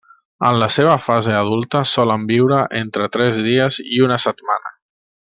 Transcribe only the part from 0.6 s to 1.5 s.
la seva fase